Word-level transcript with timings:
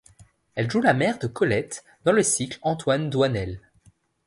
Elle 0.55 0.71
joue 0.71 0.81
la 0.81 0.95
mère 0.95 1.19
de 1.19 1.27
Colette 1.27 1.83
dans 2.05 2.11
le 2.11 2.23
cycle 2.23 2.57
Antoine 2.63 3.11
Doinel. 3.11 3.59